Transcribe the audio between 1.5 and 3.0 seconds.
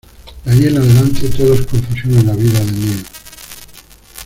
es confusión en la vida de Neo.